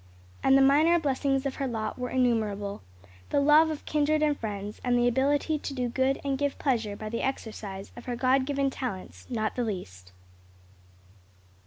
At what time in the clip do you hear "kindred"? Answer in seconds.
3.85-4.23